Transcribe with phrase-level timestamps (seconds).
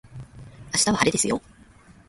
[0.73, 1.39] 明日は晴れですよ